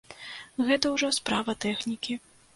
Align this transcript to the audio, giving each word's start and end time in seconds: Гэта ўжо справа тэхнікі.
Гэта 0.69 0.93
ўжо 0.95 1.11
справа 1.19 1.57
тэхнікі. 1.69 2.19